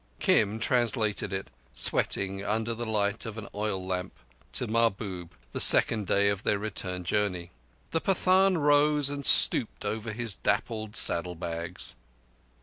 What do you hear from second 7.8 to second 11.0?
The Pathan rose and stooped over his dappled